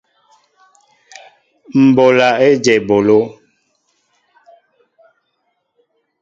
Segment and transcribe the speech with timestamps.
[1.83, 3.19] M ɓola éjem eɓoló.